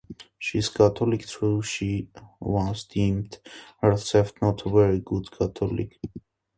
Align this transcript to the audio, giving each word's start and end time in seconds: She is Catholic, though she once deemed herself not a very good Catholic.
She 0.39 0.57
is 0.57 0.69
Catholic, 0.69 1.27
though 1.27 1.61
she 1.61 2.09
once 2.39 2.85
deemed 2.85 3.37
herself 3.83 4.31
not 4.41 4.65
a 4.65 4.69
very 4.71 4.99
good 4.99 5.29
Catholic. 5.29 5.99